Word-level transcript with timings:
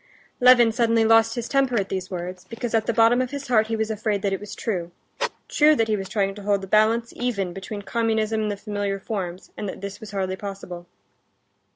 Levin 0.39 0.71
suddenly 0.71 1.05
lost 1.05 1.35
his 1.35 1.47
temper 1.47 1.79
at 1.79 1.89
these 1.89 2.09
words, 2.09 2.45
because 2.45 2.73
at 2.73 2.87
the 2.87 2.91
bottom 2.91 3.21
of 3.21 3.29
his 3.29 3.49
heart 3.49 3.67
he 3.67 3.75
was 3.75 3.91
afraid 3.91 4.23
that 4.23 4.33
it 4.33 4.39
was 4.39 4.55
true—true 4.55 5.75
that 5.75 5.87
he 5.87 5.95
was 5.95 6.09
trying 6.09 6.33
to 6.33 6.41
hold 6.41 6.61
the 6.61 6.65
balance 6.67 7.13
even 7.15 7.53
between 7.53 7.83
communism 7.83 8.41
and 8.41 8.51
the 8.51 8.57
familiar 8.57 8.97
forms, 8.99 9.51
and 9.55 9.69
that 9.69 9.81
this 9.81 9.99
was 9.99 10.09
hardly 10.09 10.35
possible. 10.35 10.87